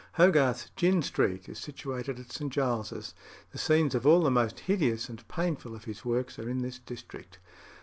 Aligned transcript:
Hogarth's 0.13 0.71
"Gin 0.75 1.03
Street" 1.03 1.47
is 1.47 1.59
situated 1.59 2.17
in 2.17 2.27
St. 2.27 2.51
Giles's. 2.51 3.13
The 3.51 3.59
scenes 3.59 3.93
of 3.93 4.07
all 4.07 4.21
the 4.23 4.31
most 4.31 4.61
hideous 4.61 5.09
and 5.09 5.27
painful 5.27 5.75
of 5.75 5.83
his 5.83 6.03
works 6.03 6.39
are 6.39 6.49
in 6.49 6.63
this 6.63 6.79
district. 6.79 7.37